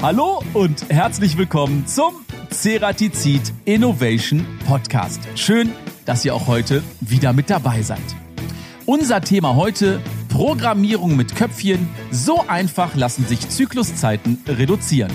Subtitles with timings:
[0.00, 5.20] Hallo und herzlich willkommen zum Ceratizid Innovation Podcast.
[5.34, 5.72] Schön,
[6.04, 7.98] dass ihr auch heute wieder mit dabei seid.
[8.86, 11.88] Unser Thema heute Programmierung mit Köpfchen.
[12.12, 15.10] So einfach lassen sich Zykluszeiten reduzieren.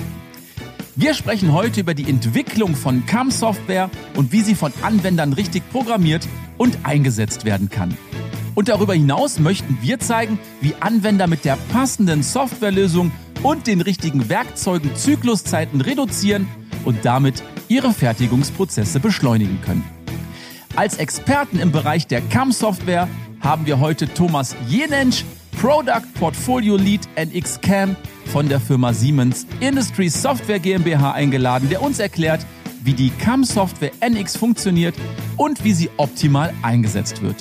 [0.98, 6.28] Wir sprechen heute über die Entwicklung von CAM-Software und wie sie von Anwendern richtig programmiert
[6.58, 7.98] und eingesetzt werden kann.
[8.54, 14.30] Und darüber hinaus möchten wir zeigen, wie Anwender mit der passenden Softwarelösung und den richtigen
[14.30, 16.48] Werkzeugen Zykluszeiten reduzieren
[16.86, 19.84] und damit ihre Fertigungsprozesse beschleunigen können.
[20.76, 23.08] Als Experten im Bereich der CAM-Software
[23.42, 25.24] haben wir heute Thomas Jenensch,
[25.62, 27.96] Product Portfolio Lead NX Cam
[28.32, 32.46] von der Firma Siemens Industry Software GmbH eingeladen, der uns erklärt,
[32.84, 34.96] wie die CAM-Software NX funktioniert
[35.38, 37.36] und wie sie optimal eingesetzt wird.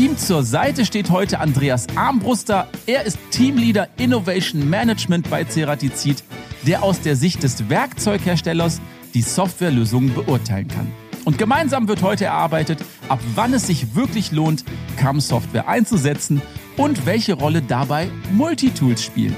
[0.00, 2.68] Ihm zur Seite steht heute Andreas Armbruster.
[2.86, 6.24] Er ist Teamleader Innovation Management bei Ceratizid,
[6.66, 8.80] der aus der Sicht des Werkzeugherstellers
[9.12, 10.90] die Softwarelösungen beurteilen kann.
[11.26, 14.64] Und gemeinsam wird heute erarbeitet, ab wann es sich wirklich lohnt,
[14.96, 16.40] CAM-Software einzusetzen
[16.78, 19.36] und welche Rolle dabei Multitools spielen.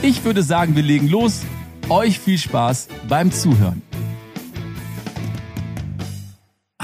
[0.00, 1.40] Ich würde sagen, wir legen los.
[1.88, 3.82] Euch viel Spaß beim Zuhören.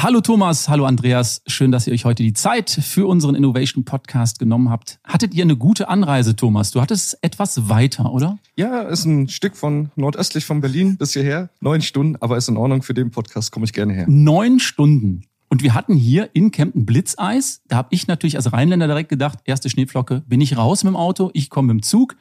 [0.00, 1.42] Hallo Thomas, hallo Andreas.
[1.48, 5.00] Schön, dass ihr euch heute die Zeit für unseren Innovation Podcast genommen habt.
[5.02, 6.70] Hattet ihr eine gute Anreise, Thomas?
[6.70, 8.38] Du hattest etwas weiter, oder?
[8.54, 11.50] Ja, ist ein Stück von nordöstlich von Berlin bis hierher.
[11.58, 12.82] Neun Stunden, aber ist in Ordnung.
[12.82, 14.04] Für den Podcast komme ich gerne her.
[14.08, 15.24] Neun Stunden.
[15.48, 17.62] Und wir hatten hier in Kempten Blitzeis.
[17.66, 20.96] Da habe ich natürlich als Rheinländer direkt gedacht, erste Schneeflocke, bin ich raus mit dem
[20.96, 22.14] Auto, ich komme mit dem Zug.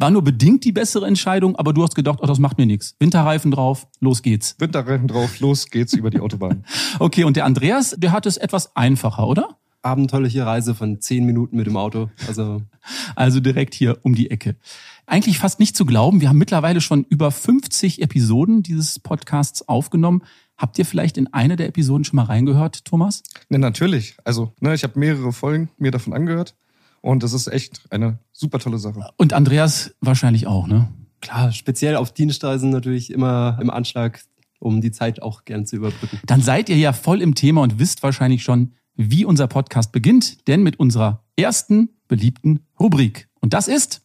[0.00, 2.96] War nur bedingt die bessere Entscheidung, aber du hast gedacht, oh, das macht mir nichts.
[3.00, 4.56] Winterreifen drauf, los geht's.
[4.58, 6.64] Winterreifen drauf, los geht's über die Autobahn.
[6.98, 9.58] okay, und der Andreas, der hat es etwas einfacher, oder?
[9.82, 12.08] Abenteuerliche Reise von zehn Minuten mit dem Auto.
[12.26, 12.62] Also,
[13.14, 14.56] also direkt hier um die Ecke.
[15.04, 16.22] Eigentlich fast nicht zu glauben.
[16.22, 20.22] Wir haben mittlerweile schon über 50 Episoden dieses Podcasts aufgenommen.
[20.56, 23.22] Habt ihr vielleicht in eine der Episoden schon mal reingehört, Thomas?
[23.50, 24.16] Ne, natürlich.
[24.24, 26.54] Also, ne, ich habe mehrere Folgen mir davon angehört.
[27.02, 29.06] Und das ist echt eine super tolle Sache.
[29.18, 30.88] Und Andreas wahrscheinlich auch, ne?
[31.20, 34.22] Klar, speziell auf Dienstreisen natürlich immer im Anschlag,
[34.58, 36.18] um die Zeit auch gern zu überbrücken.
[36.24, 40.48] Dann seid ihr ja voll im Thema und wisst wahrscheinlich schon, wie unser Podcast beginnt,
[40.48, 43.28] denn mit unserer ersten beliebten Rubrik.
[43.40, 44.02] Und das ist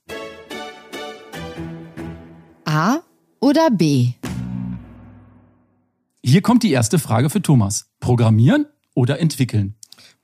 [2.65, 2.97] A
[3.39, 4.11] oder B?
[6.23, 7.91] Hier kommt die erste Frage für Thomas.
[8.01, 8.65] Programmieren
[8.95, 9.75] oder entwickeln?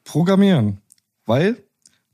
[0.03, 0.81] Programmieren,
[1.25, 1.63] weil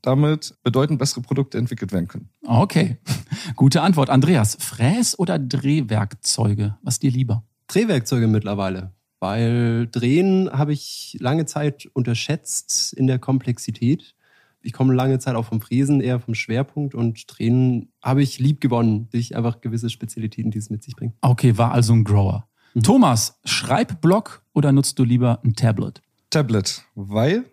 [0.02, 2.30] damit bedeutend bessere Produkte entwickelt werden können.
[2.46, 2.97] Okay,
[3.56, 4.09] gute Antwort.
[4.09, 6.78] Andreas, Fräs- oder Drehwerkzeuge?
[6.81, 7.44] Was dir lieber?
[7.68, 14.16] Drehwerkzeuge mittlerweile, weil Drehen habe ich lange Zeit unterschätzt in der Komplexität.
[14.62, 18.62] Ich komme lange Zeit auch vom Fräsen, eher vom Schwerpunkt und Drehen habe ich lieb
[18.62, 21.16] gewonnen durch einfach gewisse Spezialitäten, die es mit sich bringt.
[21.22, 22.47] Okay, war also ein Grower.
[22.74, 22.84] Mhm.
[22.84, 26.02] Thomas, Schreibblock oder nutzt du lieber ein Tablet?
[26.29, 27.46] Tablet, weil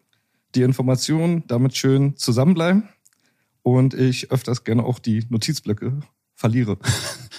[0.55, 2.89] die Informationen damit schön zusammenbleiben
[3.63, 6.01] und ich öfters gerne auch die Notizblöcke
[6.35, 6.79] verliere.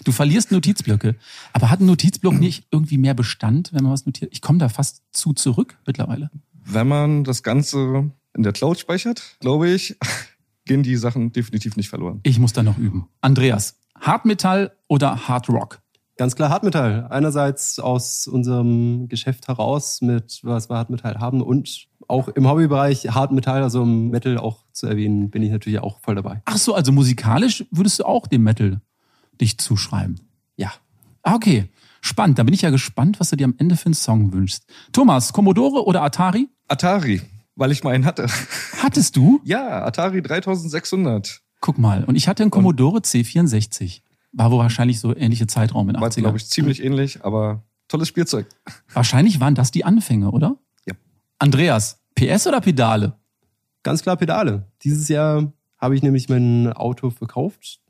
[0.04, 1.16] Du verlierst Notizblöcke.
[1.54, 4.32] Aber hat ein Notizblock nicht irgendwie mehr Bestand, wenn man was notiert?
[4.34, 6.30] Ich komme da fast zu zurück mittlerweile.
[6.66, 9.98] Wenn man das Ganze in der Cloud speichert, glaube ich,
[10.66, 12.20] gehen die Sachen definitiv nicht verloren.
[12.24, 13.08] Ich muss da noch üben.
[13.22, 15.82] Andreas, Hardmetall oder Hard Rock?
[16.18, 17.08] Ganz klar Hartmetall.
[17.10, 23.64] Einerseits aus unserem Geschäft heraus mit was wir Hartmetall haben und auch im Hobbybereich Hartmetall,
[23.64, 26.42] also im Metal auch zu erwähnen, bin ich natürlich auch voll dabei.
[26.46, 28.82] Ach so, also musikalisch würdest du auch dem Metal
[29.40, 30.20] dich zuschreiben?
[30.56, 30.72] Ja.
[31.24, 31.70] Ah, okay.
[32.02, 32.38] Spannend.
[32.38, 34.66] Da bin ich ja gespannt, was du dir am Ende für einen Song wünschst.
[34.92, 36.48] Thomas, Commodore oder Atari?
[36.68, 37.22] Atari,
[37.56, 38.28] weil ich mal einen hatte.
[38.82, 39.42] Hattest du?
[39.44, 41.42] Ja, Atari 3600.
[41.62, 42.04] Guck mal.
[42.04, 44.02] Und ich hatte einen Commodore und C64.
[44.34, 48.08] War wohl wahrscheinlich so ähnliche Zeitraum in 80 War, glaube ich, ziemlich ähnlich, aber tolles
[48.08, 48.48] Spielzeug.
[48.94, 50.58] Wahrscheinlich waren das die Anfänge, oder?
[51.38, 53.18] Andreas, PS oder Pedale?
[53.84, 54.72] Ganz klar Pedale.
[54.84, 57.82] Dieses Jahr habe ich nämlich mein Auto verkauft,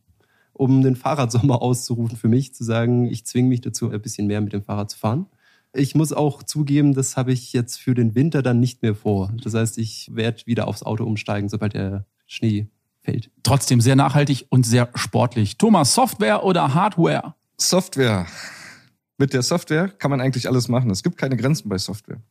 [0.51, 4.41] um den Fahrradsommer auszurufen für mich, zu sagen, ich zwinge mich dazu, ein bisschen mehr
[4.41, 5.27] mit dem Fahrrad zu fahren.
[5.73, 9.31] Ich muss auch zugeben, das habe ich jetzt für den Winter dann nicht mehr vor.
[9.43, 12.67] Das heißt, ich werde wieder aufs Auto umsteigen, sobald der Schnee
[13.01, 13.29] fällt.
[13.43, 15.57] Trotzdem sehr nachhaltig und sehr sportlich.
[15.57, 17.35] Thomas, Software oder Hardware?
[17.57, 18.25] Software.
[19.17, 20.89] Mit der Software kann man eigentlich alles machen.
[20.89, 22.21] Es gibt keine Grenzen bei Software.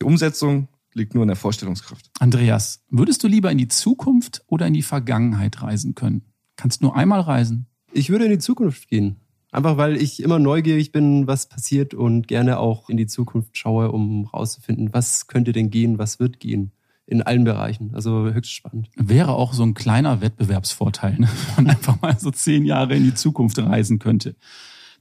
[0.00, 2.10] Die Umsetzung liegt nur in der Vorstellungskraft.
[2.20, 6.22] Andreas, würdest du lieber in die Zukunft oder in die Vergangenheit reisen können?
[6.56, 7.66] Kannst nur einmal reisen?
[7.92, 9.16] Ich würde in die Zukunft gehen.
[9.50, 13.92] Einfach weil ich immer neugierig bin, was passiert und gerne auch in die Zukunft schaue,
[13.92, 16.72] um rauszufinden, was könnte denn gehen, was wird gehen.
[17.06, 17.94] in allen Bereichen.
[17.94, 18.88] Also höchst spannend.
[18.96, 21.28] Wäre auch so ein kleiner Wettbewerbsvorteil, ne?
[21.56, 24.36] wenn man einfach mal so zehn Jahre in die Zukunft reisen könnte.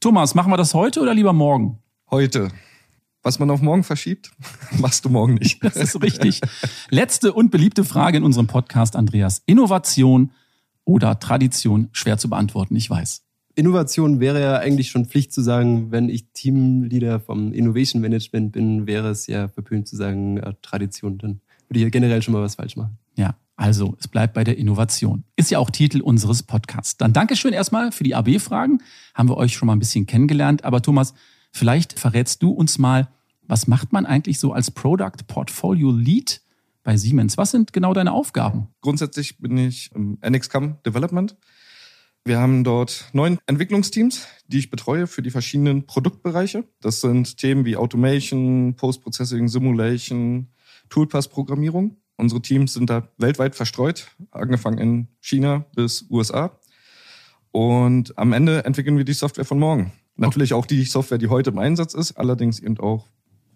[0.02, 1.80] Thomas, machen wir das heute oder lieber morgen?
[2.12, 2.50] Heute.
[3.24, 4.32] Was man auf morgen verschiebt,
[4.80, 5.64] machst du morgen nicht.
[5.64, 6.42] Das ist richtig.
[6.90, 9.42] Letzte und beliebte Frage in unserem Podcast, Andreas.
[9.46, 10.32] Innovation
[10.84, 11.88] oder Tradition?
[11.94, 13.24] Schwer zu beantworten, ich weiß.
[13.56, 18.88] Innovation wäre ja eigentlich schon Pflicht zu sagen, wenn ich Teamleader vom Innovation Management bin,
[18.88, 21.18] wäre es ja verpönt zu sagen äh, Tradition.
[21.18, 21.40] Dann
[21.70, 22.98] würde ich ja generell schon mal was falsch machen.
[23.16, 25.24] Ja, also es bleibt bei der Innovation.
[25.38, 26.98] Ist ja auch Titel unseres Podcasts.
[26.98, 28.82] Dann Dankeschön erstmal für die AB-Fragen.
[29.14, 30.66] Haben wir euch schon mal ein bisschen kennengelernt.
[30.66, 31.14] Aber Thomas,
[31.54, 33.08] vielleicht verrätst du uns mal,
[33.44, 36.42] was macht man eigentlich so als Product Portfolio Lead
[36.84, 37.38] bei Siemens?
[37.38, 38.68] Was sind genau deine Aufgaben?
[38.82, 41.38] Grundsätzlich bin ich im NXCAM Development.
[42.26, 46.64] Wir haben dort neun Entwicklungsteams, die ich betreue für die verschiedenen Produktbereiche.
[46.80, 50.48] Das sind Themen wie Automation, Post-Processing, Simulation,
[50.90, 51.98] Toolpass-Programmierung.
[52.16, 56.58] Unsere Teams sind da weltweit verstreut, angefangen in China bis USA.
[57.52, 59.92] Und am Ende entwickeln wir die Software von morgen.
[60.16, 63.08] Natürlich auch die Software, die heute im Einsatz ist, allerdings eben auch,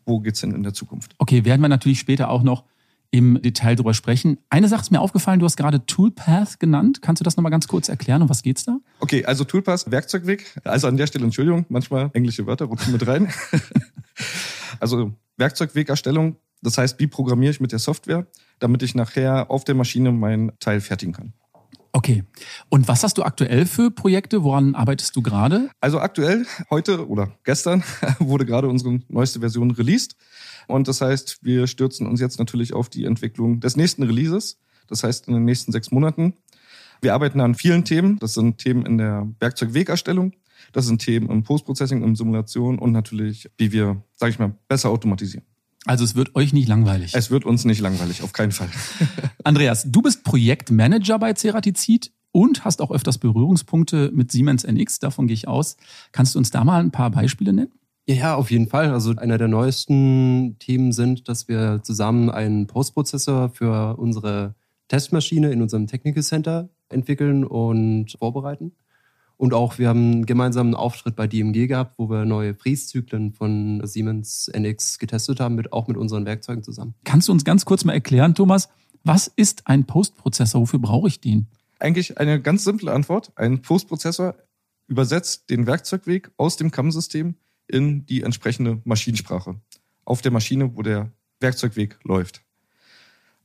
[0.06, 1.14] wo geht's hin in der Zukunft.
[1.18, 2.64] Okay, werden wir natürlich später auch noch
[3.12, 4.38] im Detail drüber sprechen.
[4.50, 7.02] Eine Sache ist mir aufgefallen, du hast gerade Toolpath genannt.
[7.02, 8.22] Kannst du das nochmal ganz kurz erklären?
[8.22, 8.80] Um was geht's da?
[9.00, 10.60] Okay, also Toolpath, Werkzeugweg.
[10.64, 13.32] Also an der Stelle, Entschuldigung, manchmal englische Wörter rutschen mit rein.
[14.80, 18.28] also Werkzeugwegerstellung, das heißt, wie programmiere ich mit der Software,
[18.60, 21.34] damit ich nachher auf der Maschine mein Teil fertigen kann.
[21.98, 22.24] Okay.
[22.70, 24.44] Und was hast du aktuell für Projekte?
[24.44, 25.72] Woran arbeitest du gerade?
[25.82, 27.84] Also aktuell, heute oder gestern,
[28.20, 30.16] wurde gerade unsere neueste Version released.
[30.68, 34.60] Und das heißt, wir stürzen uns jetzt natürlich auf die Entwicklung des nächsten Releases.
[34.86, 36.36] Das heißt, in den nächsten sechs Monaten.
[37.02, 38.20] Wir arbeiten an vielen Themen.
[38.20, 40.34] Das sind Themen in der Werkzeugwegerstellung.
[40.74, 44.92] Das sind Themen im Postprocessing, im Simulation und natürlich, wie wir, sage ich mal, besser
[44.92, 45.48] automatisieren.
[45.88, 47.14] Also es wird euch nicht langweilig.
[47.16, 48.70] Es wird uns nicht langweilig, auf keinen Fall.
[49.44, 55.28] Andreas, du bist Projektmanager bei Ceratizid und hast auch öfters Berührungspunkte mit Siemens NX, davon
[55.28, 55.78] gehe ich aus.
[56.12, 57.72] Kannst du uns da mal ein paar Beispiele nennen?
[58.06, 58.92] Ja, ja, auf jeden Fall.
[58.92, 64.56] Also einer der neuesten Themen sind, dass wir zusammen einen Postprozessor für unsere
[64.88, 68.72] Testmaschine in unserem Technical Center entwickeln und vorbereiten.
[69.38, 73.86] Und auch wir haben einen gemeinsamen Auftritt bei DMG gehabt, wo wir neue Fräszyklen von
[73.86, 76.96] Siemens NX getestet haben, mit, auch mit unseren Werkzeugen zusammen.
[77.04, 78.70] Kannst du uns ganz kurz mal erklären, Thomas,
[79.04, 80.62] was ist ein Postprozessor?
[80.62, 81.48] Wofür brauche ich den?
[81.80, 83.32] Eigentlich eine ganz simple Antwort.
[83.36, 84.36] Ein Postprozessor
[84.88, 87.36] übersetzt den Werkzeugweg aus dem CAM-System
[87.68, 89.56] in die entsprechende Maschinensprache
[90.04, 92.42] auf der Maschine, wo der Werkzeugweg läuft.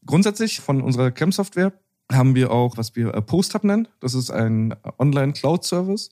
[0.06, 1.73] Grundsätzlich von unserer CAM-Software
[2.14, 3.88] haben wir auch, was wir äh, PostHub nennen.
[4.00, 6.11] Das ist ein Online-Cloud-Service,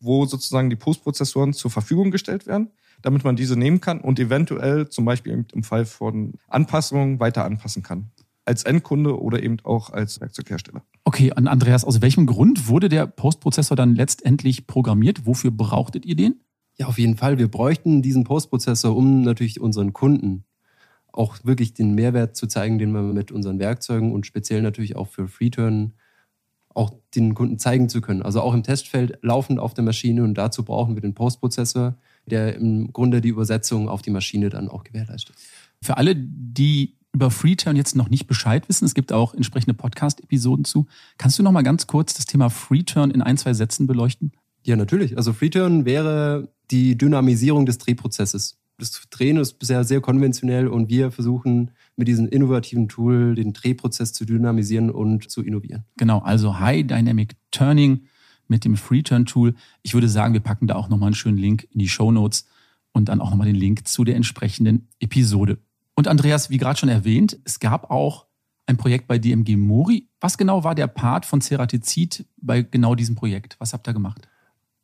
[0.00, 2.70] wo sozusagen die Postprozessoren zur Verfügung gestellt werden,
[3.02, 7.82] damit man diese nehmen kann und eventuell zum Beispiel im Fall von Anpassungen weiter anpassen
[7.82, 8.10] kann.
[8.44, 10.82] Als Endkunde oder eben auch als Werkzeughersteller.
[11.04, 15.26] Okay, und Andreas, aus welchem Grund wurde der Postprozessor dann letztendlich programmiert?
[15.26, 16.40] Wofür brauchtet ihr den?
[16.78, 17.38] Ja, auf jeden Fall.
[17.38, 20.44] Wir bräuchten diesen Postprozessor, um natürlich unseren Kunden
[21.18, 25.08] auch wirklich den Mehrwert zu zeigen, den wir mit unseren Werkzeugen und speziell natürlich auch
[25.08, 25.94] für Freeturn
[26.74, 28.22] auch den Kunden zeigen zu können.
[28.22, 32.54] Also auch im Testfeld laufend auf der Maschine und dazu brauchen wir den Postprozessor, der
[32.54, 35.34] im Grunde die Übersetzung auf die Maschine dann auch gewährleistet.
[35.82, 40.64] Für alle, die über Freeturn jetzt noch nicht Bescheid wissen, es gibt auch entsprechende Podcast-Episoden
[40.64, 40.86] zu.
[41.16, 44.32] Kannst du noch mal ganz kurz das Thema Freeturn in ein, zwei Sätzen beleuchten?
[44.62, 45.16] Ja, natürlich.
[45.16, 51.10] Also Freeturn wäre die Dynamisierung des Drehprozesses das Drehen ist bisher sehr konventionell und wir
[51.10, 55.84] versuchen mit diesem innovativen Tool den Drehprozess zu dynamisieren und zu innovieren.
[55.96, 58.06] Genau, also High Dynamic Turning
[58.46, 59.54] mit dem Free-Turn Tool.
[59.82, 62.46] Ich würde sagen, wir packen da auch nochmal einen schönen Link in die Show Notes
[62.92, 65.58] und dann auch nochmal den Link zu der entsprechenden Episode.
[65.94, 68.26] Und Andreas, wie gerade schon erwähnt, es gab auch
[68.66, 70.08] ein Projekt bei DMG Mori.
[70.20, 73.56] Was genau war der Part von Ceratizid bei genau diesem Projekt?
[73.58, 74.27] Was habt ihr gemacht?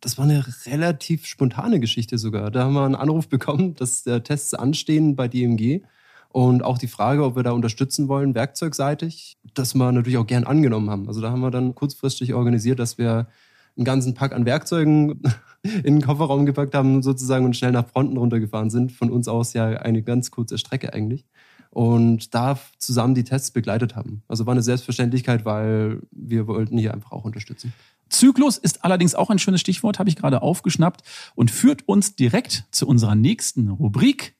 [0.04, 2.50] Das war eine relativ spontane Geschichte sogar.
[2.50, 5.80] Da haben wir einen Anruf bekommen, dass äh, Tests anstehen bei DMG.
[6.28, 10.44] Und auch die Frage, ob wir da unterstützen wollen, werkzeugseitig, das wir natürlich auch gern
[10.44, 11.08] angenommen haben.
[11.08, 13.28] Also da haben wir dann kurzfristig organisiert, dass wir
[13.76, 15.23] einen ganzen Pack an Werkzeugen
[15.62, 18.92] in den Kofferraum gepackt haben sozusagen und schnell nach Fronten runtergefahren sind.
[18.92, 21.25] Von uns aus ja eine ganz kurze Strecke eigentlich.
[21.70, 24.23] Und da zusammen die Tests begleitet haben.
[24.28, 27.73] Also war eine Selbstverständlichkeit, weil wir wollten hier einfach auch unterstützen.
[28.14, 31.02] Zyklus ist allerdings auch ein schönes Stichwort, habe ich gerade aufgeschnappt
[31.35, 34.37] und führt uns direkt zu unserer nächsten Rubrik.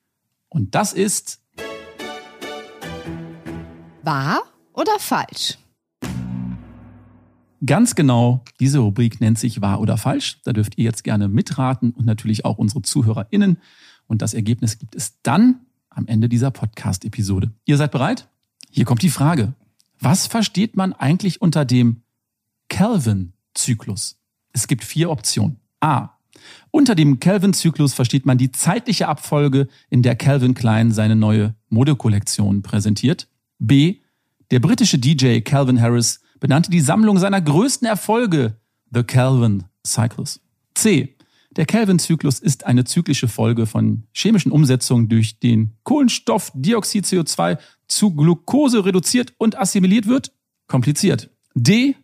[0.49, 1.40] Und das ist
[4.02, 5.59] Wahr oder falsch?
[7.66, 10.38] Ganz genau, diese Rubrik nennt sich Wahr oder Falsch.
[10.45, 13.59] Da dürft ihr jetzt gerne mitraten und natürlich auch unsere ZuhörerInnen.
[14.07, 17.52] Und das Ergebnis gibt es dann am Ende dieser Podcast-Episode.
[17.64, 18.28] Ihr seid bereit?
[18.71, 19.54] Hier kommt die Frage.
[19.99, 22.02] Was versteht man eigentlich unter dem
[23.54, 24.16] Kelvin-Zyklus?
[24.52, 25.61] Es gibt vier Optionen.
[25.80, 26.11] A.
[26.70, 32.62] Unter dem Kelvin-Zyklus versteht man die zeitliche Abfolge, in der Calvin Klein seine neue Modekollektion
[32.62, 33.28] präsentiert.
[33.58, 34.00] B.
[34.50, 38.56] Der britische DJ Calvin Harris benannte die Sammlung seiner größten Erfolge
[38.92, 40.40] The Calvin Cycles.
[40.75, 41.16] C.
[41.56, 48.84] Der Kelvin-Zyklus ist eine zyklische Folge von chemischen Umsetzungen, durch den Kohlenstoffdioxid CO2 zu Glucose
[48.84, 50.32] reduziert und assimiliert wird.
[50.66, 51.30] Kompliziert.
[51.54, 51.94] D.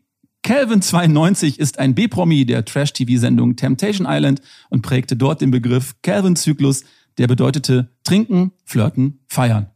[0.42, 6.84] Calvin 92 ist ein B-Promi der Trash-TV-Sendung Temptation Island und prägte dort den Begriff Calvin-Zyklus,
[7.18, 9.70] der bedeutete trinken, flirten, feiern.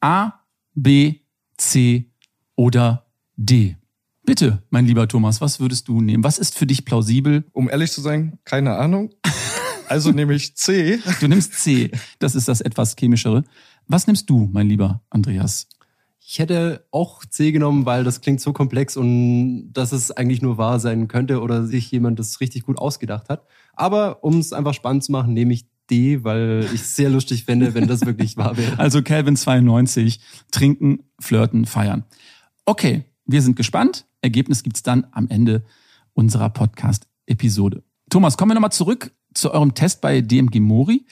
[0.00, 0.32] A,
[0.74, 1.16] B,
[1.56, 2.10] C
[2.56, 3.76] oder D.
[4.24, 6.24] Bitte, mein lieber Thomas, was würdest du nehmen?
[6.24, 7.44] Was ist für dich plausibel?
[7.52, 9.10] Um ehrlich zu sein, keine Ahnung.
[9.88, 11.00] Also nehme ich C.
[11.20, 11.90] Du nimmst C.
[12.18, 13.44] Das ist das etwas chemischere.
[13.86, 15.66] Was nimmst du, mein lieber Andreas?
[16.30, 20.58] Ich hätte auch C genommen, weil das klingt so komplex und dass es eigentlich nur
[20.58, 23.46] wahr sein könnte oder sich jemand das richtig gut ausgedacht hat.
[23.72, 27.46] Aber um es einfach spannend zu machen, nehme ich D, weil ich es sehr lustig
[27.46, 28.74] fände, wenn das wirklich wahr wäre.
[28.78, 30.20] Also Calvin 92,
[30.50, 32.04] trinken, flirten, feiern.
[32.66, 34.04] Okay, wir sind gespannt.
[34.20, 35.64] Ergebnis gibt's dann am Ende
[36.12, 37.82] unserer Podcast-Episode.
[38.10, 41.06] Thomas, kommen wir nochmal zurück zu eurem Test bei DMG Mori.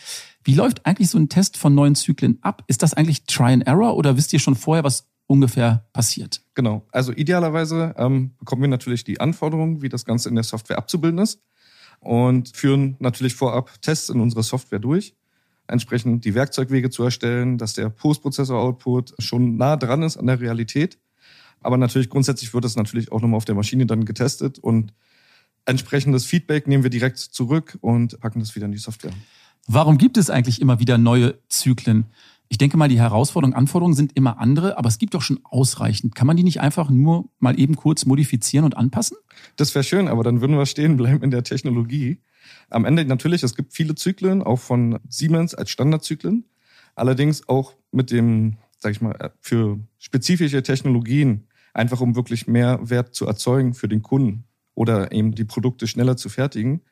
[0.47, 2.63] Wie läuft eigentlich so ein Test von neuen Zyklen ab?
[2.69, 6.41] Ist das eigentlich Try and Error oder wisst ihr schon vorher, was ungefähr passiert?
[6.55, 6.87] Genau.
[6.93, 11.19] Also idealerweise ähm, bekommen wir natürlich die Anforderungen, wie das Ganze in der Software abzubilden
[11.19, 11.43] ist
[11.99, 15.17] und führen natürlich vorab Tests in unserer Software durch,
[15.67, 20.97] entsprechend die Werkzeugwege zu erstellen, dass der Postprozessor-Output schon nah dran ist an der Realität.
[21.61, 24.95] Aber natürlich grundsätzlich wird das natürlich auch nochmal auf der Maschine dann getestet und
[25.65, 29.13] entsprechendes Feedback nehmen wir direkt zurück und packen das wieder in die Software.
[29.69, 32.07] Warum gibt es eigentlich immer wieder neue Zyklen?
[32.49, 36.15] Ich denke mal, die Herausforderungen, Anforderungen sind immer andere, aber es gibt doch schon ausreichend.
[36.15, 39.17] Kann man die nicht einfach nur mal eben kurz modifizieren und anpassen?
[39.57, 42.21] Das wäre schön, aber dann würden wir stehen bleiben in der Technologie.
[42.71, 46.45] Am Ende natürlich, es gibt viele Zyklen, auch von Siemens als Standardzyklen.
[46.95, 53.17] Allerdings auch mit dem, sag ich mal, für spezifische Technologien, einfach um wirklich mehr Wert
[53.17, 54.45] zu erzeugen für den Kunden
[54.75, 56.83] oder eben die Produkte schneller zu fertigen,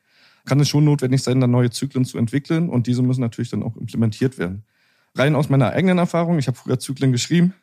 [0.45, 3.63] kann es schon notwendig sein, dann neue Zyklen zu entwickeln und diese müssen natürlich dann
[3.63, 4.63] auch implementiert werden
[5.15, 7.53] rein aus meiner eigenen Erfahrung, ich habe früher Zyklen geschrieben,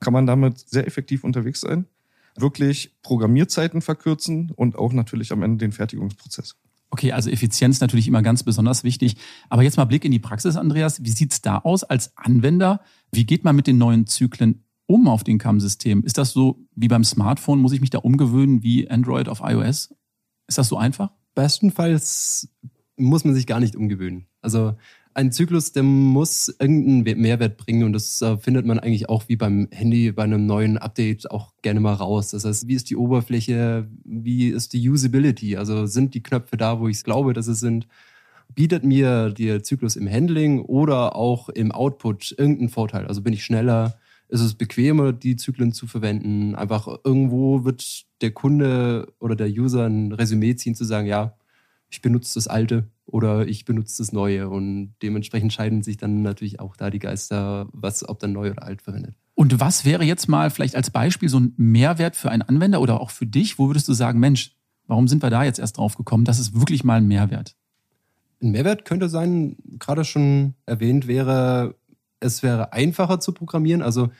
[0.00, 1.86] kann man damit sehr effektiv unterwegs sein.
[2.34, 6.56] Wirklich Programmierzeiten verkürzen und auch natürlich am Ende den Fertigungsprozess.
[6.90, 9.16] Okay, also Effizienz natürlich immer ganz besonders wichtig.
[9.48, 11.04] Aber jetzt mal Blick in die Praxis, Andreas.
[11.04, 12.80] Wie sieht's da aus als Anwender?
[13.12, 16.04] Wie geht man mit den neuen Zyklen um auf den CAM-System?
[16.04, 17.60] Ist das so wie beim Smartphone?
[17.60, 19.94] Muss ich mich da umgewöhnen wie Android auf iOS?
[20.48, 21.12] Ist das so einfach?
[21.34, 22.48] Bestenfalls
[22.96, 24.26] muss man sich gar nicht umgewöhnen.
[24.40, 24.74] Also
[25.14, 29.36] ein Zyklus, der muss irgendeinen Mehrwert bringen und das äh, findet man eigentlich auch wie
[29.36, 32.30] beim Handy bei einem neuen Update auch gerne mal raus.
[32.30, 35.56] Das heißt, wie ist die Oberfläche, wie ist die Usability?
[35.56, 37.86] Also sind die Knöpfe da, wo ich glaube, dass es sind?
[38.54, 43.06] Bietet mir der Zyklus im Handling oder auch im Output irgendeinen Vorteil?
[43.06, 43.98] Also bin ich schneller?
[44.32, 46.54] Ist es bequemer, die Zyklen zu verwenden?
[46.54, 51.36] Einfach irgendwo wird der Kunde oder der User ein Resümee ziehen, zu sagen, ja,
[51.90, 54.48] ich benutze das alte oder ich benutze das neue.
[54.48, 58.62] Und dementsprechend scheiden sich dann natürlich auch da die Geister, was, ob dann neu oder
[58.62, 59.14] alt verwendet.
[59.34, 63.02] Und was wäre jetzt mal vielleicht als Beispiel so ein Mehrwert für einen Anwender oder
[63.02, 63.58] auch für dich?
[63.58, 66.24] Wo würdest du sagen, Mensch, warum sind wir da jetzt erst drauf gekommen?
[66.24, 67.54] Das ist wirklich mal ein Mehrwert.
[68.42, 71.74] Ein Mehrwert könnte sein, gerade schon erwähnt wäre,
[72.22, 73.82] es wäre einfacher zu programmieren.
[73.82, 74.10] Also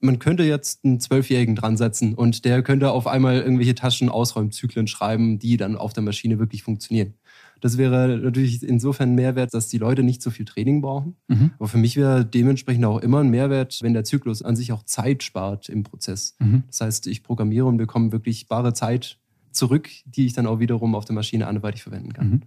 [0.00, 5.38] man könnte jetzt einen Zwölfjährigen dran setzen und der könnte auf einmal irgendwelche Taschenausräumzyklen schreiben,
[5.38, 7.14] die dann auf der Maschine wirklich funktionieren.
[7.60, 11.14] Das wäre natürlich insofern ein Mehrwert, dass die Leute nicht so viel Training brauchen.
[11.28, 11.52] Mhm.
[11.58, 14.82] Aber für mich wäre dementsprechend auch immer ein Mehrwert, wenn der Zyklus an sich auch
[14.82, 16.34] Zeit spart im Prozess.
[16.40, 16.64] Mhm.
[16.66, 19.18] Das heißt, ich programmiere und bekomme wirklich bare Zeit
[19.52, 22.28] zurück, die ich dann auch wiederum auf der Maschine anderweitig verwenden kann.
[22.28, 22.42] Mhm.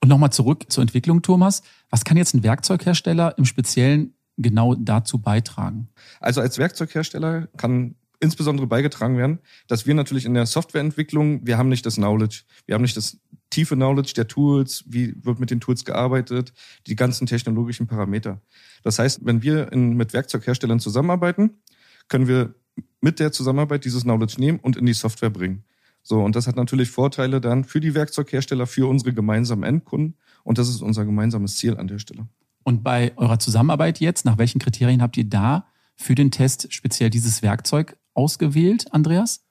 [0.00, 1.62] Und nochmal zurück zur Entwicklung, Thomas.
[1.88, 5.88] Was kann jetzt ein Werkzeughersteller im Speziellen genau dazu beitragen?
[6.20, 11.70] Also als Werkzeughersteller kann insbesondere beigetragen werden, dass wir natürlich in der Softwareentwicklung, wir haben
[11.70, 13.18] nicht das Knowledge, wir haben nicht das
[13.48, 16.52] tiefe Knowledge der Tools, wie wird mit den Tools gearbeitet,
[16.86, 18.40] die ganzen technologischen Parameter.
[18.82, 21.62] Das heißt, wenn wir in, mit Werkzeugherstellern zusammenarbeiten,
[22.08, 22.54] können wir
[23.00, 25.64] mit der Zusammenarbeit dieses Knowledge nehmen und in die Software bringen.
[26.02, 30.16] So, und das hat natürlich Vorteile dann für die Werkzeughersteller, für unsere gemeinsamen Endkunden.
[30.44, 32.26] Und das ist unser gemeinsames Ziel an der Stelle.
[32.64, 37.10] Und bei eurer Zusammenarbeit jetzt, nach welchen Kriterien habt ihr da für den Test speziell
[37.10, 39.44] dieses Werkzeug ausgewählt, Andreas?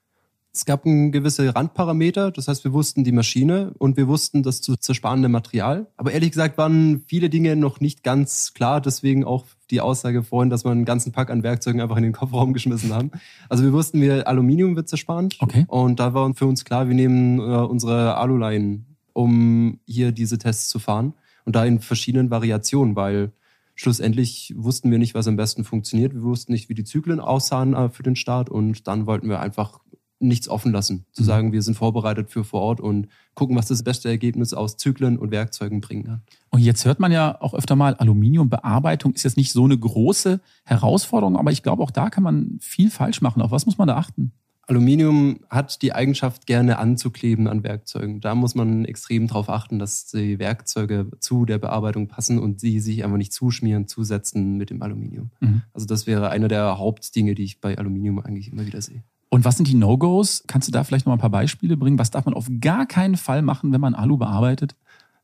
[0.52, 4.62] Es gab ein gewisse Randparameter, das heißt, wir wussten die Maschine und wir wussten das
[4.62, 5.88] zu zersparende Material.
[5.96, 10.50] Aber ehrlich gesagt waren viele Dinge noch nicht ganz klar, deswegen auch die Aussage vorhin,
[10.50, 13.12] dass wir einen ganzen Pack an Werkzeugen einfach in den Kofferraum geschmissen haben.
[13.48, 15.38] Also wir wussten, wir Aluminium wird zersparend.
[15.40, 15.66] Okay.
[15.68, 20.68] Und da war für uns klar, wir nehmen äh, unsere Aluleien, um hier diese Tests
[20.70, 21.14] zu fahren.
[21.50, 23.32] Und da in verschiedenen Variationen, weil
[23.74, 26.14] schlussendlich wussten wir nicht, was am besten funktioniert.
[26.14, 28.52] Wir wussten nicht, wie die Zyklen aussahen äh, für den Start.
[28.52, 29.80] Und dann wollten wir einfach
[30.20, 31.06] nichts offen lassen.
[31.12, 31.26] Zu Mhm.
[31.26, 35.18] sagen, wir sind vorbereitet für vor Ort und gucken, was das beste Ergebnis aus Zyklen
[35.18, 36.22] und Werkzeugen bringen kann.
[36.52, 40.42] Und jetzt hört man ja auch öfter mal, Aluminiumbearbeitung ist jetzt nicht so eine große
[40.66, 43.42] Herausforderung, aber ich glaube, auch da kann man viel falsch machen.
[43.42, 44.34] Auf was muss man da achten?
[44.70, 48.22] Aluminium hat die Eigenschaft, gerne anzukleben an Werkzeugen.
[48.22, 52.80] Da muss man extrem darauf achten, dass die Werkzeuge zu der Bearbeitung passen und sie
[52.80, 55.32] sich einfach nicht zuschmieren, zusetzen mit dem Aluminium.
[55.40, 55.64] Mhm.
[55.74, 59.04] Also das wäre einer der Hauptdinge, die ich bei Aluminium eigentlich immer wieder sehe.
[59.30, 60.44] Und was sind die No-Gos?
[60.46, 62.00] Kannst du da vielleicht noch mal ein paar Beispiele bringen?
[62.00, 64.76] Was darf man auf gar keinen Fall machen, wenn man Alu bearbeitet?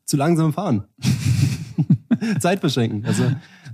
[0.05, 0.85] Zu langsam fahren.
[2.39, 3.05] Zeit verschenken.
[3.05, 3.31] Also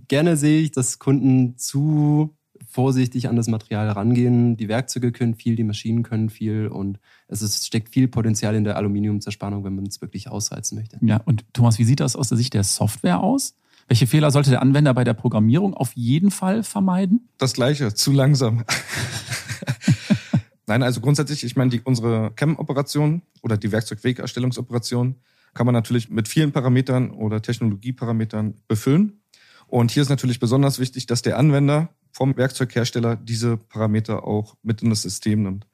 [0.07, 2.35] gerne sehe ich, dass Kunden zu
[2.71, 4.55] vorsichtig an das Material rangehen.
[4.57, 8.63] Die Werkzeuge können viel, die Maschinen können viel und es ist, steckt viel Potenzial in
[8.63, 10.97] der Aluminiumzerspannung, wenn man es wirklich ausreizen möchte.
[11.01, 13.55] Ja, und Thomas, wie sieht das aus der Sicht der Software aus?
[13.87, 17.27] Welche Fehler sollte der Anwender bei der Programmierung auf jeden Fall vermeiden?
[17.37, 18.63] Das gleiche, zu langsam.
[20.65, 25.15] Nein, also grundsätzlich, ich meine, die, unsere CAM-Operation oder die Werkzeugwegerstellungsoperation
[25.53, 29.21] kann man natürlich mit vielen Parametern oder Technologieparametern befüllen.
[29.67, 34.81] Und hier ist natürlich besonders wichtig, dass der Anwender vom Werkzeughersteller diese Parameter auch mit
[34.81, 35.67] in das System nimmt.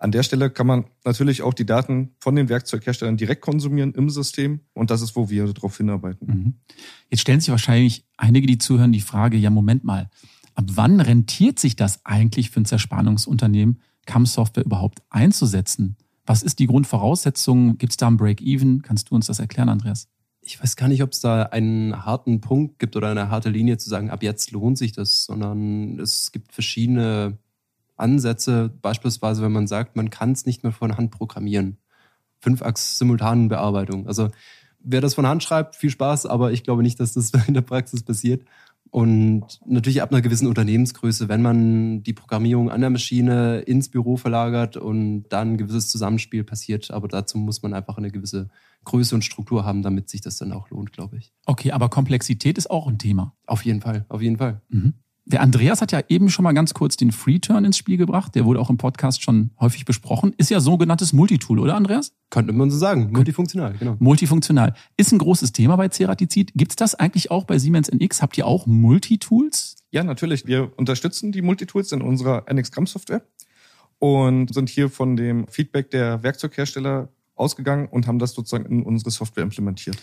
[0.00, 4.10] An der Stelle kann man natürlich auch die Daten von den Werkzeugherstellern direkt konsumieren im
[4.10, 6.26] System und das ist, wo wir darauf hinarbeiten.
[6.26, 6.54] Mhm.
[7.10, 10.08] Jetzt stellen sich wahrscheinlich einige, die zuhören, die Frage, ja, Moment mal,
[10.54, 15.96] ab wann rentiert sich das eigentlich für ein Zerspannungsunternehmen, CAM-Software überhaupt einzusetzen?
[16.26, 17.78] Was ist die Grundvoraussetzung?
[17.78, 18.82] Gibt es da einen Break-Even?
[18.82, 20.08] Kannst du uns das erklären, Andreas?
[20.48, 23.76] Ich weiß gar nicht, ob es da einen harten Punkt gibt oder eine harte Linie
[23.76, 27.36] zu sagen, ab jetzt lohnt sich das, sondern es gibt verschiedene
[27.96, 31.76] Ansätze, beispielsweise wenn man sagt, man kann es nicht mehr von Hand programmieren.
[32.40, 34.06] Fünfachs-Simultanenbearbeitung.
[34.06, 34.30] Also
[34.78, 37.60] wer das von Hand schreibt, viel Spaß, aber ich glaube nicht, dass das in der
[37.60, 38.42] Praxis passiert.
[38.90, 44.16] Und natürlich ab einer gewissen Unternehmensgröße, wenn man die Programmierung an der Maschine ins Büro
[44.16, 46.90] verlagert und dann ein gewisses Zusammenspiel passiert.
[46.90, 48.48] Aber dazu muss man einfach eine gewisse
[48.84, 51.32] Größe und Struktur haben, damit sich das dann auch lohnt, glaube ich.
[51.46, 53.34] Okay, aber Komplexität ist auch ein Thema.
[53.46, 54.62] Auf jeden Fall, auf jeden Fall.
[54.68, 54.94] Mhm.
[55.30, 58.34] Der Andreas hat ja eben schon mal ganz kurz den Free-Turn ins Spiel gebracht.
[58.34, 60.32] Der wurde auch im Podcast schon häufig besprochen.
[60.38, 62.14] Ist ja sogenanntes Multitool, oder Andreas?
[62.30, 63.10] Könnte man so sagen.
[63.12, 63.96] Multifunktional, genau.
[63.98, 64.72] Multifunktional.
[64.96, 66.52] Ist ein großes Thema bei Ceratizid.
[66.54, 68.22] Gibt es das eigentlich auch bei Siemens NX?
[68.22, 69.76] Habt ihr auch Multitools?
[69.90, 70.46] Ja, natürlich.
[70.46, 73.20] Wir unterstützen die Multitools in unserer NX-Gram-Software
[73.98, 79.10] und sind hier von dem Feedback der Werkzeughersteller ausgegangen und haben das sozusagen in unsere
[79.10, 79.98] Software implementiert.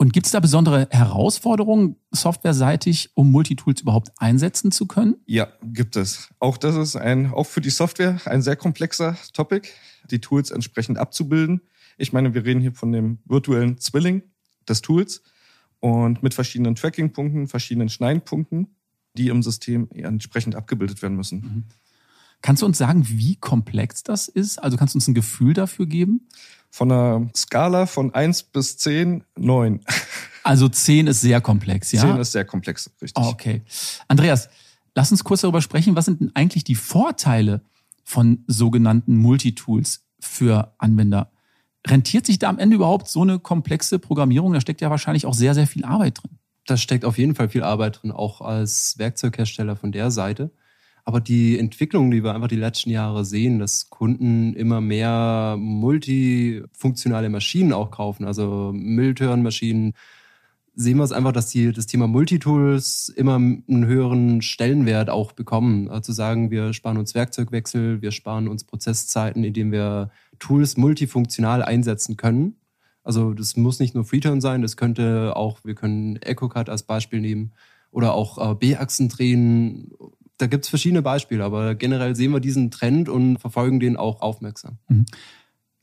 [0.00, 5.16] Und gibt es da besondere Herausforderungen softwareseitig, um Multitools überhaupt einsetzen zu können?
[5.26, 6.30] Ja, gibt es.
[6.38, 9.68] Auch das ist ein, auch für die Software ein sehr komplexer Topic,
[10.10, 11.60] die Tools entsprechend abzubilden.
[11.98, 14.22] Ich meine, wir reden hier von dem virtuellen Zwilling
[14.66, 15.22] des Tools
[15.80, 18.68] und mit verschiedenen Tracking-Punkten, verschiedenen Schneidpunkten,
[19.18, 21.40] die im System entsprechend abgebildet werden müssen.
[21.40, 21.64] Mhm.
[22.40, 24.62] Kannst du uns sagen, wie komplex das ist?
[24.62, 26.26] Also kannst du uns ein Gefühl dafür geben?
[26.70, 29.80] Von einer Skala von 1 bis 10, 9.
[30.44, 32.02] Also 10 ist sehr komplex, ja?
[32.02, 33.22] 10 ist sehr komplex, richtig.
[33.22, 33.62] Oh, okay.
[34.08, 34.48] Andreas,
[34.94, 37.62] lass uns kurz darüber sprechen, was sind denn eigentlich die Vorteile
[38.04, 41.30] von sogenannten Multitools für Anwender?
[41.86, 44.52] Rentiert sich da am Ende überhaupt so eine komplexe Programmierung?
[44.52, 46.38] Da steckt ja wahrscheinlich auch sehr, sehr viel Arbeit drin.
[46.66, 50.50] Da steckt auf jeden Fall viel Arbeit drin, auch als Werkzeughersteller von der Seite.
[51.10, 57.28] Aber die Entwicklung, die wir einfach die letzten Jahre sehen, dass Kunden immer mehr multifunktionale
[57.28, 59.94] Maschinen auch kaufen, also Mülltörnmaschinen,
[60.76, 65.88] sehen wir es einfach, dass die, das Thema Multitools immer einen höheren Stellenwert auch bekommen.
[65.88, 71.64] Also zu sagen, wir sparen uns Werkzeugwechsel, wir sparen uns Prozesszeiten, indem wir Tools multifunktional
[71.64, 72.54] einsetzen können.
[73.02, 77.20] Also das muss nicht nur Freeturn sein, das könnte auch, wir können EcoCut als Beispiel
[77.20, 77.50] nehmen
[77.90, 79.90] oder auch äh, B-Achsen drehen.
[80.40, 84.22] Da gibt es verschiedene Beispiele, aber generell sehen wir diesen Trend und verfolgen den auch
[84.22, 84.78] aufmerksam.
[84.88, 85.04] Mhm.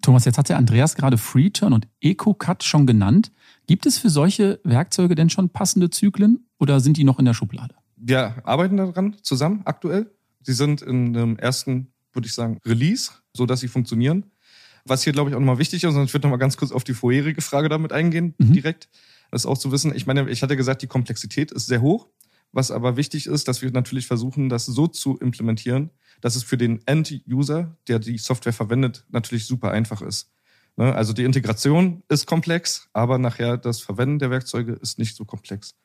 [0.01, 3.31] Thomas, jetzt hat der Andreas gerade Freeturn und EcoCut schon genannt.
[3.67, 7.33] Gibt es für solche Werkzeuge denn schon passende Zyklen oder sind die noch in der
[7.33, 7.75] Schublade?
[7.95, 10.11] Wir arbeiten daran zusammen aktuell.
[10.41, 14.25] Sie sind in einem ersten, würde ich sagen, Release, so dass sie funktionieren.
[14.85, 16.83] Was hier, glaube ich, auch nochmal wichtig ist, und ich würde nochmal ganz kurz auf
[16.83, 18.53] die vorherige Frage damit eingehen, Mhm.
[18.53, 18.87] direkt.
[19.31, 22.07] Das ist auch zu wissen, ich meine, ich hatte gesagt, die Komplexität ist sehr hoch.
[22.51, 26.57] Was aber wichtig ist, dass wir natürlich versuchen, das so zu implementieren, dass es für
[26.57, 30.31] den End-User, der die Software verwendet, natürlich super einfach ist.
[30.77, 30.93] Ne?
[30.93, 35.75] Also die Integration ist komplex, aber nachher das Verwenden der Werkzeuge ist nicht so komplex.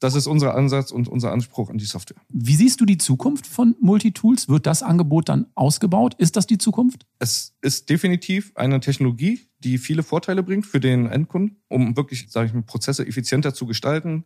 [0.00, 2.20] Das ist unser Ansatz und unser Anspruch an die Software.
[2.28, 4.48] Wie siehst du die Zukunft von Multitools?
[4.48, 6.14] Wird das Angebot dann ausgebaut?
[6.18, 7.06] Ist das die Zukunft?
[7.20, 12.48] Es ist definitiv eine Technologie, die viele Vorteile bringt für den Endkunden, um wirklich, sage
[12.48, 14.24] ich mal, Prozesse effizienter zu gestalten,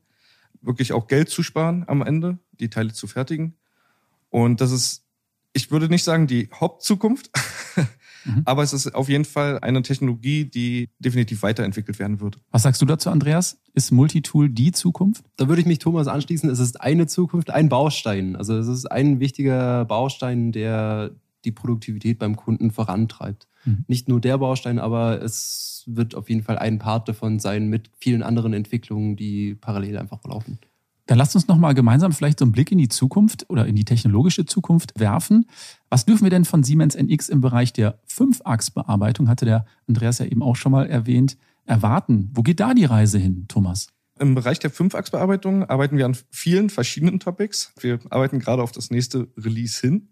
[0.60, 3.54] wirklich auch Geld zu sparen am Ende, die Teile zu fertigen.
[4.30, 5.04] Und das ist,
[5.52, 7.30] ich würde nicht sagen die Hauptzukunft,
[8.24, 8.42] mhm.
[8.44, 12.38] aber es ist auf jeden Fall eine Technologie, die definitiv weiterentwickelt werden wird.
[12.50, 13.58] Was sagst du dazu, Andreas?
[13.72, 15.24] Ist Multitool die Zukunft?
[15.36, 16.50] Da würde ich mich Thomas anschließen.
[16.50, 18.36] Es ist eine Zukunft, ein Baustein.
[18.36, 21.12] Also es ist ein wichtiger Baustein, der
[21.44, 23.48] die Produktivität beim Kunden vorantreibt.
[23.64, 23.84] Mhm.
[23.86, 27.90] Nicht nur der Baustein, aber es wird auf jeden Fall ein Part davon sein mit
[27.98, 30.58] vielen anderen Entwicklungen, die parallel einfach laufen.
[31.08, 33.86] Dann lasst uns nochmal gemeinsam vielleicht so einen Blick in die Zukunft oder in die
[33.86, 35.46] technologische Zukunft werfen.
[35.88, 40.26] Was dürfen wir denn von Siemens NX im Bereich der Fünfachsbearbeitung, hatte der Andreas ja
[40.26, 42.30] eben auch schon mal erwähnt, erwarten?
[42.34, 43.88] Wo geht da die Reise hin, Thomas?
[44.20, 47.72] Im Bereich der Fünfachsbearbeitung arbeiten wir an vielen verschiedenen Topics.
[47.80, 50.08] Wir arbeiten gerade auf das nächste Release hin.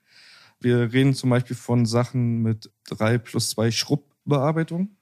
[0.61, 4.97] Wir reden zum Beispiel von Sachen mit drei plus zwei Schrubbbearbeitung.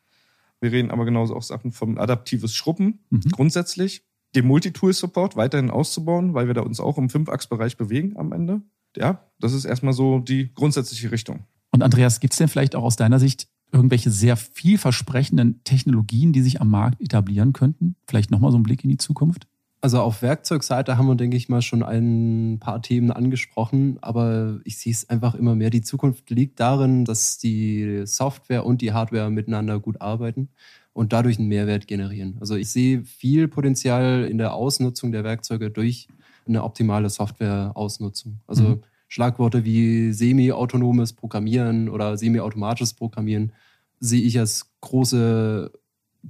[0.60, 3.30] Wir reden aber genauso auch Sachen vom adaptives Schrubben mhm.
[3.30, 4.04] grundsätzlich.
[4.34, 8.62] Den Multitool-Support weiterhin auszubauen, weil wir da uns auch im Fünfachsbereich bewegen am Ende.
[8.96, 11.44] Ja, das ist erstmal so die grundsätzliche Richtung.
[11.70, 16.42] Und Andreas, gibt es denn vielleicht auch aus deiner Sicht irgendwelche sehr vielversprechenden Technologien, die
[16.42, 17.96] sich am Markt etablieren könnten?
[18.06, 19.46] Vielleicht nochmal so ein Blick in die Zukunft?
[19.84, 24.78] Also auf Werkzeugseite haben wir, denke ich mal, schon ein paar Themen angesprochen, aber ich
[24.78, 25.68] sehe es einfach immer mehr.
[25.68, 30.48] Die Zukunft liegt darin, dass die Software und die Hardware miteinander gut arbeiten
[30.94, 32.38] und dadurch einen Mehrwert generieren.
[32.40, 36.08] Also ich sehe viel Potenzial in der Ausnutzung der Werkzeuge durch
[36.48, 38.40] eine optimale Software-Ausnutzung.
[38.46, 38.82] Also mhm.
[39.08, 43.52] Schlagworte wie semi-autonomes Programmieren oder semi-automatisches Programmieren
[44.00, 45.72] sehe ich als große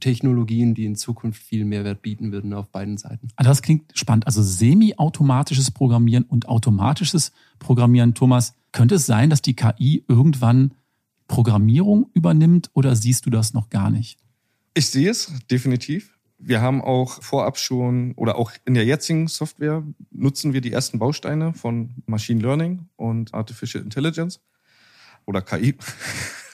[0.00, 3.28] Technologien, die in Zukunft viel Mehrwert bieten würden auf beiden Seiten.
[3.36, 4.26] Also das klingt spannend.
[4.26, 8.14] Also semi-automatisches Programmieren und automatisches Programmieren.
[8.14, 10.74] Thomas, könnte es sein, dass die KI irgendwann
[11.28, 14.18] Programmierung übernimmt oder siehst du das noch gar nicht?
[14.74, 16.18] Ich sehe es definitiv.
[16.38, 20.98] Wir haben auch vorab schon oder auch in der jetzigen Software nutzen wir die ersten
[20.98, 24.40] Bausteine von Machine Learning und Artificial Intelligence
[25.24, 25.76] oder KI.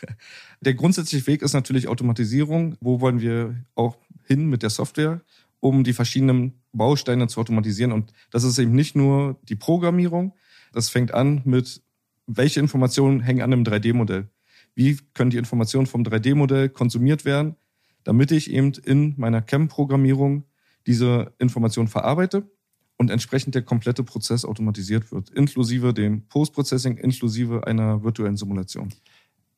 [0.61, 2.77] Der grundsätzliche Weg ist natürlich Automatisierung.
[2.81, 5.21] Wo wollen wir auch hin mit der Software,
[5.61, 7.93] um die verschiedenen Bausteine zu automatisieren?
[7.93, 10.35] Und das ist eben nicht nur die Programmierung.
[10.73, 11.83] Das fängt an mit,
[12.27, 14.29] welche Informationen hängen an einem 3D-Modell?
[14.75, 17.57] Wie können die Informationen vom 3D-Modell konsumiert werden,
[18.05, 20.45] damit ich eben in meiner CAM-Programmierung
[20.87, 22.49] diese Information verarbeite
[22.97, 28.93] und entsprechend der komplette Prozess automatisiert wird, inklusive dem Post-Processing, inklusive einer virtuellen Simulation.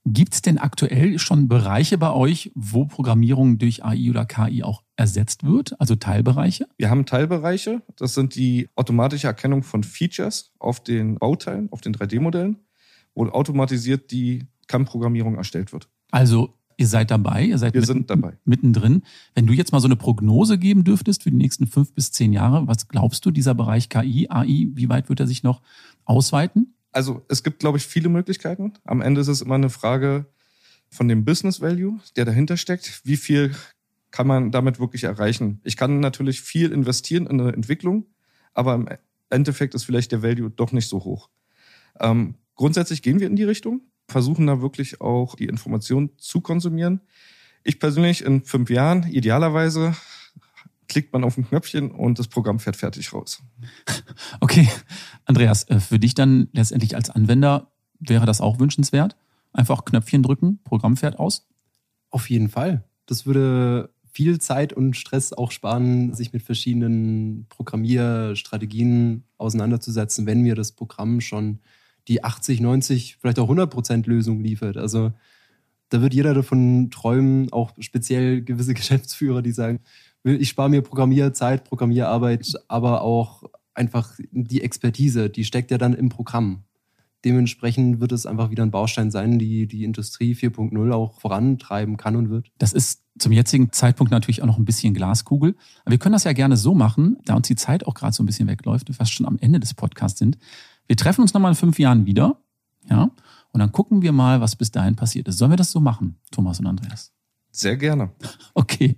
[0.04, 4.82] Gibt es denn aktuell schon Bereiche bei euch, wo Programmierung durch AI oder KI auch
[4.96, 6.66] ersetzt wird, also Teilbereiche?
[6.76, 7.82] Wir haben Teilbereiche.
[7.96, 12.56] Das sind die automatische Erkennung von Features auf den Bauteilen, auf den 3D-Modellen,
[13.14, 15.88] wo automatisiert die CAM-Programmierung erstellt wird.
[16.10, 18.32] Also ihr seid dabei, ihr seid Wir mitten, sind dabei.
[18.44, 19.02] mittendrin.
[19.34, 22.32] Wenn du jetzt mal so eine Prognose geben dürftest für die nächsten fünf bis zehn
[22.32, 25.62] Jahre, was glaubst du, dieser Bereich KI, AI, wie weit wird er sich noch
[26.04, 26.74] ausweiten?
[26.92, 28.74] Also es gibt, glaube ich, viele Möglichkeiten.
[28.85, 30.26] Am Ende ist es immer eine Frage
[30.90, 33.00] von dem Business Value, der dahinter steckt.
[33.05, 33.55] Wie viel
[34.11, 35.61] kann man damit wirklich erreichen?
[35.64, 38.07] Ich kann natürlich viel investieren in eine Entwicklung,
[38.52, 38.88] aber im
[39.31, 41.31] Endeffekt ist vielleicht der Value doch nicht so hoch.
[41.98, 47.00] Ähm, grundsätzlich gehen wir in die Richtung, versuchen da wirklich auch die Information zu konsumieren.
[47.64, 49.94] Ich persönlich in fünf Jahren, idealerweise,
[50.92, 53.42] klickt man auf ein Knöpfchen und das Programm fährt fertig raus.
[54.40, 54.68] Okay,
[55.24, 59.16] Andreas, äh, für dich dann letztendlich als Anwender wäre das auch wünschenswert?
[59.52, 61.48] Einfach Knöpfchen drücken, Programm fährt aus?
[62.11, 62.85] Auf jeden Fall.
[63.07, 70.55] Das würde viel Zeit und Stress auch sparen, sich mit verschiedenen Programmierstrategien auseinanderzusetzen, wenn mir
[70.55, 71.61] das Programm schon
[72.09, 74.76] die 80, 90, vielleicht auch 100 Prozent Lösung liefert.
[74.76, 75.12] Also
[75.88, 79.81] da wird jeder davon träumen, auch speziell gewisse Geschäftsführer, die sagen,
[80.24, 86.08] ich spare mir Programmierzeit, Programmierarbeit, aber auch einfach die Expertise, die steckt ja dann im
[86.08, 86.64] Programm.
[87.24, 92.16] Dementsprechend wird es einfach wieder ein Baustein sein, die die Industrie 4.0 auch vorantreiben kann
[92.16, 92.50] und wird.
[92.58, 95.54] Das ist zum jetzigen Zeitpunkt natürlich auch noch ein bisschen Glaskugel.
[95.85, 98.22] Aber wir können das ja gerne so machen, da uns die Zeit auch gerade so
[98.22, 100.37] ein bisschen wegläuft, wir fast schon am Ende des Podcasts sind.
[100.88, 102.38] Wir treffen uns nochmal in fünf Jahren wieder,
[102.90, 103.11] ja,
[103.52, 105.38] und dann gucken wir mal, was bis dahin passiert ist.
[105.38, 107.12] Sollen wir das so machen, Thomas und Andreas?
[107.50, 108.11] Sehr gerne.
[108.54, 108.96] Okay.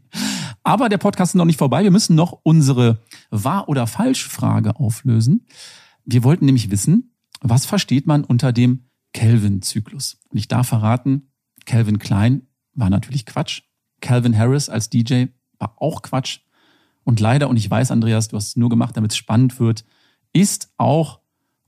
[0.65, 1.85] Aber der Podcast ist noch nicht vorbei.
[1.85, 5.47] Wir müssen noch unsere Wahr- oder Falsch-Frage auflösen.
[6.07, 10.19] Wir wollten nämlich wissen, was versteht man unter dem Kelvin-Zyklus?
[10.31, 11.31] Und ich darf verraten,
[11.67, 13.63] Calvin Klein war natürlich Quatsch.
[14.01, 15.27] Calvin Harris als DJ
[15.59, 16.41] war auch Quatsch.
[17.05, 19.85] Und leider, und ich weiß, Andreas, du hast es nur gemacht, damit es spannend wird,
[20.33, 21.21] ist auch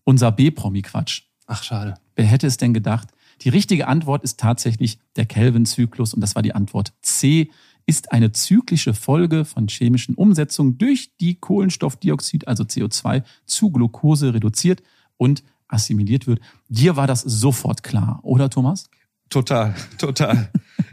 [0.05, 1.23] unser B-Promi Quatsch.
[1.47, 1.95] Ach, schade.
[2.15, 3.09] Wer hätte es denn gedacht?
[3.43, 7.51] Die richtige Antwort ist tatsächlich der Kelvin-Zyklus und das war die Antwort C.
[7.87, 14.83] Ist eine zyklische Folge von chemischen Umsetzungen durch die Kohlenstoffdioxid, also CO2, zu Glucose reduziert
[15.17, 16.41] und assimiliert wird.
[16.69, 18.91] Dir war das sofort klar, oder Thomas?
[19.29, 20.51] Total, total.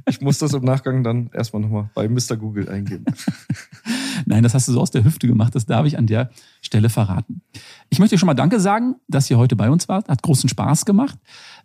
[0.08, 2.36] Ich muss das im Nachgang dann erstmal nochmal bei Mr.
[2.36, 3.06] Google eingeben.
[4.26, 5.56] Nein, das hast du so aus der Hüfte gemacht.
[5.56, 7.42] Das darf ich an der Stelle verraten.
[7.90, 10.10] Ich möchte schon mal Danke sagen, dass ihr heute bei uns wart.
[10.10, 11.18] Hat großen Spaß gemacht.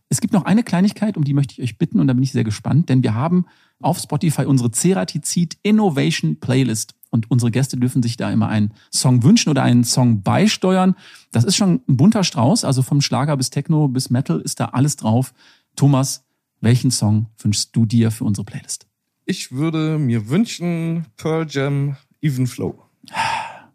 [0.08, 2.32] Es gibt noch eine Kleinigkeit, um die möchte ich euch bitten und da bin ich
[2.32, 3.46] sehr gespannt, denn wir haben
[3.80, 9.22] auf Spotify unsere Ceratizid Innovation Playlist und unsere Gäste dürfen sich da immer einen Song
[9.22, 10.94] wünschen oder einen Song beisteuern.
[11.30, 14.66] Das ist schon ein bunter Strauß, also vom Schlager bis Techno bis Metal ist da
[14.66, 15.32] alles drauf.
[15.76, 16.24] Thomas,
[16.60, 18.86] welchen Song wünschst du dir für unsere Playlist?
[19.24, 22.82] Ich würde mir wünschen Pearl Jam Even Flow.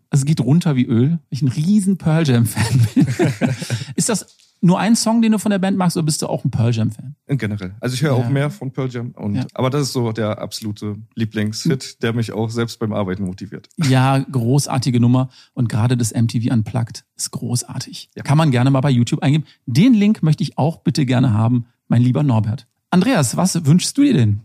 [0.09, 1.19] Es geht runter wie Öl.
[1.29, 3.07] Ich ein riesen Pearl Jam Fan bin.
[3.95, 4.27] ist das
[4.63, 6.73] nur ein Song, den du von der Band magst, oder bist du auch ein Pearl
[6.73, 7.15] Jam Fan?
[7.27, 7.75] Generell.
[7.81, 8.23] Also ich höre Ja.
[8.23, 9.11] auch mehr von Pearl Jam.
[9.11, 9.45] Und, Ja.
[9.53, 13.67] Aber das ist so der absolute Lieblingshit, der mich auch selbst beim Arbeiten motiviert.
[13.77, 15.29] Ja, großartige Nummer.
[15.53, 18.09] Und gerade das MTV Unplugged ist großartig.
[18.15, 18.23] Ja.
[18.23, 19.45] Kann man gerne mal bei YouTube eingeben.
[19.65, 22.67] Den Link möchte ich auch bitte gerne haben, mein lieber Norbert.
[22.89, 24.41] Andreas, was wünschst du dir denn?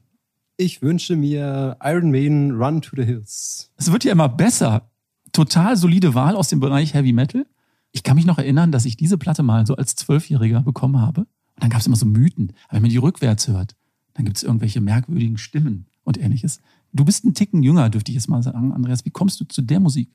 [0.56, 3.70] Ich wünsche mir Iron Maiden Run to the Hills.
[3.76, 4.90] Es wird ja immer besser.
[5.30, 7.46] Total solide Wahl aus dem Bereich Heavy Metal.
[7.98, 11.22] Ich kann mich noch erinnern, dass ich diese Platte mal so als Zwölfjähriger bekommen habe.
[11.22, 11.28] Und
[11.64, 12.52] dann gab es immer so Mythen.
[12.68, 13.74] Aber wenn man die rückwärts hört,
[14.14, 16.60] dann gibt es irgendwelche merkwürdigen Stimmen und ähnliches.
[16.92, 19.04] Du bist ein Ticken jünger, dürfte ich jetzt mal sagen, Andreas.
[19.04, 20.10] Wie kommst du zu der Musik?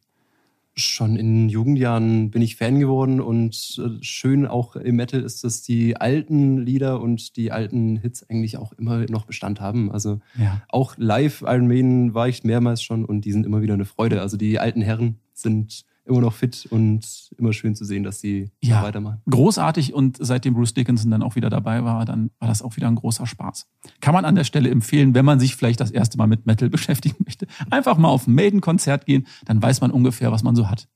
[0.76, 5.62] Schon in Jugendjahren bin ich Fan geworden und äh, schön auch im Metal ist, dass
[5.62, 9.91] die alten Lieder und die alten Hits eigentlich auch immer noch Bestand haben.
[9.91, 10.62] Also Ja.
[10.69, 14.22] auch live Iron Maiden war ich mehrmals schon und die sind immer wieder eine Freude.
[14.22, 17.06] Also die alten Herren sind immer noch fit und
[17.38, 18.84] immer schön zu sehen, dass sie Ja.
[18.84, 19.22] weitermachen.
[19.30, 22.88] großartig und seitdem Bruce Dickinson dann auch wieder dabei war, dann war das auch wieder
[22.88, 23.68] ein großer Spaß.
[24.02, 26.70] Kann man an der Stelle empfehlen, wenn man sich vielleicht das erste Mal mit Metal
[26.72, 27.48] beschäftigen möchte.
[27.70, 30.88] Einfach mal auf ein Maiden-Konzert gehen, dann weiß man ungefähr, was man so hat.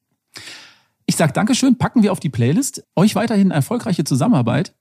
[1.06, 2.84] Ich sag Dankeschön, packen wir auf die Playlist.
[2.96, 4.76] Euch weiterhin erfolgreiche Zusammenarbeit.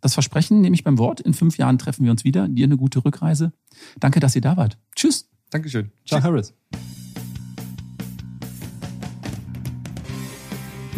[0.00, 1.20] Das Versprechen nehme ich beim Wort.
[1.20, 2.48] In fünf Jahren treffen wir uns wieder.
[2.48, 3.52] Dir eine gute Rückreise.
[4.00, 4.78] Danke, dass ihr da wart.
[4.94, 5.28] Tschüss.
[5.50, 5.90] Dankeschön.
[6.06, 6.54] Ciao, Harris.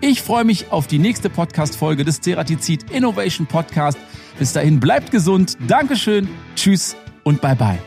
[0.00, 3.98] Ich freue mich auf die nächste Podcast-Folge des Ceratizid Innovation Podcast.
[4.38, 7.80] Bis dahin bleibt gesund, Dankeschön, tschüss und bye bye.